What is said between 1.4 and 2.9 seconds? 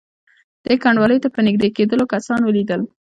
نږدې کېدلو کسان ولیدل.